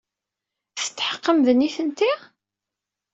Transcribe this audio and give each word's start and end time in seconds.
Tetḥeqqemt 0.79 1.45
d 1.55 1.57
nitenti? 1.59 2.11